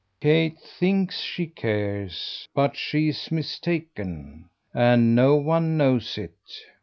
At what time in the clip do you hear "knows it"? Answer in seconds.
5.77-6.39